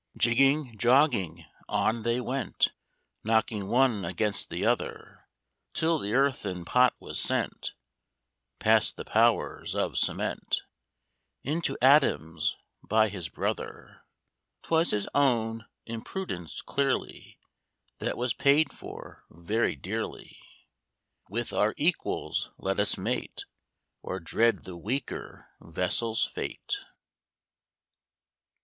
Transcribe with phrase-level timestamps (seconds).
[0.17, 2.69] Jigging, jogging, on they went,
[3.23, 5.27] Knocking one against the other;
[5.75, 7.75] Till the Earthen Pot was sent
[8.57, 10.63] (Past the powers of cement)
[11.43, 14.01] Into atoms by his brother.
[14.63, 17.37] 'Twas his own imprudence, clearly,
[17.99, 20.39] That was paid for very dearly.
[21.29, 23.45] With our equals let us mate,
[24.01, 26.85] Or dread the weaker vessel's fate.